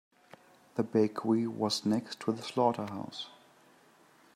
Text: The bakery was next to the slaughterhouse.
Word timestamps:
The 0.77 0.81
bakery 0.83 1.45
was 1.45 1.85
next 1.85 2.21
to 2.21 2.31
the 2.31 2.41
slaughterhouse. 2.41 3.29